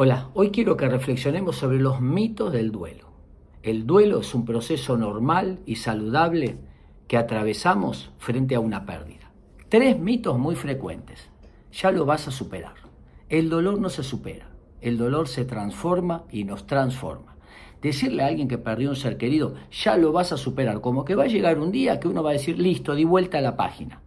Hola, 0.00 0.30
hoy 0.34 0.52
quiero 0.52 0.76
que 0.76 0.86
reflexionemos 0.86 1.56
sobre 1.56 1.80
los 1.80 2.00
mitos 2.00 2.52
del 2.52 2.70
duelo. 2.70 3.08
El 3.64 3.84
duelo 3.84 4.20
es 4.20 4.32
un 4.32 4.44
proceso 4.44 4.96
normal 4.96 5.58
y 5.66 5.74
saludable 5.74 6.56
que 7.08 7.16
atravesamos 7.16 8.12
frente 8.18 8.54
a 8.54 8.60
una 8.60 8.86
pérdida. 8.86 9.32
Tres 9.68 9.98
mitos 9.98 10.38
muy 10.38 10.54
frecuentes. 10.54 11.28
Ya 11.72 11.90
lo 11.90 12.06
vas 12.06 12.28
a 12.28 12.30
superar. 12.30 12.74
El 13.28 13.50
dolor 13.50 13.80
no 13.80 13.88
se 13.88 14.04
supera. 14.04 14.48
El 14.80 14.98
dolor 14.98 15.26
se 15.26 15.44
transforma 15.44 16.22
y 16.30 16.44
nos 16.44 16.68
transforma. 16.68 17.36
Decirle 17.82 18.22
a 18.22 18.26
alguien 18.28 18.46
que 18.46 18.56
perdió 18.56 18.90
un 18.90 18.94
ser 18.94 19.16
querido, 19.16 19.56
ya 19.72 19.96
lo 19.96 20.12
vas 20.12 20.30
a 20.30 20.36
superar, 20.36 20.80
como 20.80 21.04
que 21.04 21.16
va 21.16 21.24
a 21.24 21.26
llegar 21.26 21.58
un 21.58 21.72
día 21.72 21.98
que 21.98 22.06
uno 22.06 22.22
va 22.22 22.30
a 22.30 22.34
decir, 22.34 22.56
listo, 22.56 22.94
di 22.94 23.02
vuelta 23.02 23.38
a 23.38 23.40
la 23.40 23.56
página. 23.56 24.00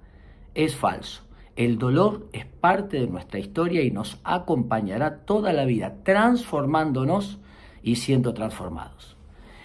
Es 0.56 0.74
falso. 0.74 1.24
El 1.56 1.78
dolor 1.78 2.28
es 2.32 2.46
parte 2.46 3.00
de 3.00 3.08
nuestra 3.08 3.40
historia 3.40 3.82
y 3.82 3.92
nos 3.92 4.20
acompañará 4.24 5.26
toda 5.26 5.52
la 5.52 5.66
vida, 5.66 5.98
transformándonos 6.04 7.40
y 7.84 7.98
siendo 7.98 8.34
transformados. 8.34 9.18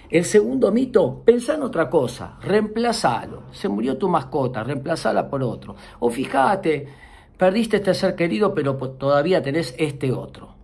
El 0.08 0.24
segundo 0.24 0.70
mito, 0.70 1.22
pensá 1.24 1.54
en 1.54 1.62
otra 1.62 1.91
cosa, 1.91 2.38
reemplazalo. 2.41 3.44
Se 3.52 3.68
murió 3.68 3.98
tu 3.98 4.08
mascota, 4.08 4.62
reemplazala 4.62 5.28
por 5.28 5.42
otro. 5.42 5.74
O 5.98 6.10
fíjate, 6.10 6.88
perdiste 7.36 7.77
este 7.78 7.94
ser 7.94 8.14
querido, 8.14 8.55
pero 8.55 8.77
todavía 8.77 9.42
tenés 9.42 9.74
este 9.78 10.12
otro. 10.12 10.55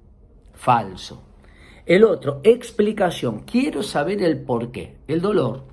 Falso. 0.53 1.23
El 1.87 2.05
otro, 2.05 2.41
explicación. 2.45 3.41
Quiero 3.41 3.83
saber 3.83 4.23
el 4.23 4.41
por 4.41 4.71
qué. 4.71 4.99
El 5.09 5.21
dolor 5.21 5.65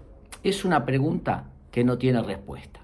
es 0.43 0.66
una 0.66 0.84
pregunta 0.85 1.52
que 1.71 1.84
no 1.84 1.98
tiene 1.99 2.23
respuesta. 2.23 2.79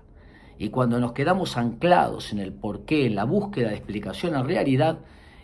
Y 0.57 0.69
cuando 0.69 0.99
nos 0.99 1.11
quedamos 1.11 1.57
anclados 1.57 2.31
en 2.31 2.39
el 2.39 2.53
porqué, 2.53 3.05
en 3.05 3.15
la 3.15 3.25
búsqueda 3.25 3.69
de 3.69 3.75
explicación 3.75 4.35
a 4.35 4.43
realidad, 4.43 4.99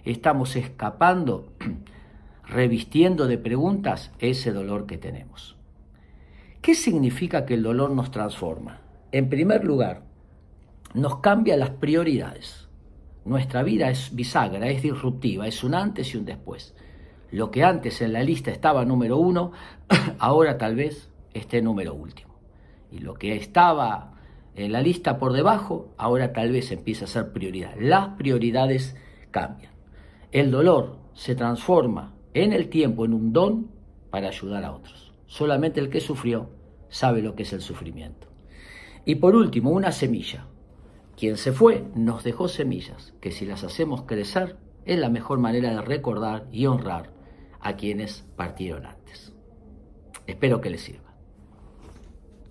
estamos 0.05 0.55
escapando, 0.55 1.51
revistiendo 2.47 3.27
de 3.27 3.37
preguntas 3.37 4.11
ese 4.19 4.51
dolor 4.51 4.85
que 4.85 4.97
tenemos. 4.97 5.57
¿Qué 6.61 6.75
significa 6.75 7.45
que 7.45 7.55
el 7.55 7.63
dolor 7.63 7.91
nos 7.91 8.11
transforma? 8.11 8.81
En 9.11 9.29
primer 9.29 9.65
lugar, 9.65 10.03
nos 10.93 11.17
cambia 11.17 11.57
las 11.57 11.71
prioridades. 11.71 12.69
Nuestra 13.25 13.63
vida 13.63 13.89
es 13.89 14.15
bisagra, 14.15 14.67
es 14.69 14.81
disruptiva, 14.81 15.47
es 15.47 15.63
un 15.63 15.75
antes 15.75 16.13
y 16.13 16.17
un 16.17 16.25
después. 16.25 16.75
Lo 17.31 17.51
que 17.51 17.63
antes 17.63 18.01
en 18.01 18.13
la 18.13 18.23
lista 18.23 18.51
estaba 18.51 18.85
número 18.85 19.17
uno, 19.17 19.51
ahora 20.19 20.57
tal 20.57 20.75
vez 20.75 21.09
esté 21.33 21.61
número 21.61 21.93
último. 21.93 22.35
Y 22.91 22.99
lo 22.99 23.13
que 23.13 23.35
estaba 23.35 24.20
en 24.55 24.71
la 24.71 24.81
lista 24.81 25.17
por 25.17 25.33
debajo, 25.33 25.93
ahora 25.97 26.33
tal 26.33 26.51
vez 26.51 26.71
empieza 26.71 27.05
a 27.05 27.07
ser 27.07 27.31
prioridad. 27.31 27.73
Las 27.79 28.09
prioridades 28.15 28.95
cambian. 29.31 29.71
El 30.31 30.51
dolor 30.51 30.97
se 31.13 31.35
transforma 31.35 32.13
en 32.33 32.53
el 32.53 32.69
tiempo 32.69 33.05
en 33.05 33.13
un 33.13 33.33
don 33.33 33.71
para 34.09 34.27
ayudar 34.27 34.63
a 34.63 34.73
otros. 34.73 35.13
Solamente 35.25 35.79
el 35.79 35.89
que 35.89 36.01
sufrió 36.01 36.49
sabe 36.89 37.21
lo 37.21 37.35
que 37.35 37.43
es 37.43 37.53
el 37.53 37.61
sufrimiento. 37.61 38.27
Y 39.05 39.15
por 39.15 39.35
último, 39.35 39.71
una 39.71 39.91
semilla. 39.91 40.47
Quien 41.17 41.37
se 41.37 41.51
fue 41.51 41.85
nos 41.95 42.23
dejó 42.23 42.47
semillas 42.47 43.13
que 43.21 43.31
si 43.31 43.45
las 43.45 43.63
hacemos 43.63 44.03
crecer 44.03 44.57
es 44.85 44.99
la 44.99 45.09
mejor 45.09 45.39
manera 45.39 45.71
de 45.71 45.81
recordar 45.81 46.47
y 46.51 46.65
honrar 46.65 47.11
a 47.59 47.75
quienes 47.75 48.25
partieron 48.35 48.85
antes. 48.85 49.33
Espero 50.27 50.61
que 50.61 50.69
les 50.69 50.81
sirva. 50.81 51.10